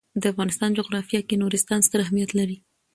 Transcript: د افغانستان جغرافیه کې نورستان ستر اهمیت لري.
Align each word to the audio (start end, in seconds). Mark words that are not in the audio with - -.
د 0.21 0.23
افغانستان 0.31 0.69
جغرافیه 0.79 1.21
کې 1.27 1.39
نورستان 1.41 1.79
ستر 1.87 1.99
اهمیت 2.05 2.29
لري. 2.39 2.57